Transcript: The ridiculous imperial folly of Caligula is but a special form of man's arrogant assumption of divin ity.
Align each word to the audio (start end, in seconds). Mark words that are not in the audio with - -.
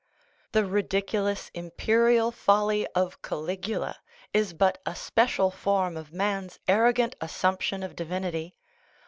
The 0.53 0.65
ridiculous 0.65 1.51
imperial 1.53 2.31
folly 2.31 2.87
of 2.95 3.21
Caligula 3.21 3.97
is 4.33 4.51
but 4.51 4.81
a 4.83 4.95
special 4.95 5.51
form 5.51 5.95
of 5.95 6.11
man's 6.11 6.57
arrogant 6.67 7.15
assumption 7.21 7.83
of 7.83 7.95
divin 7.95 8.23
ity. 8.23 8.55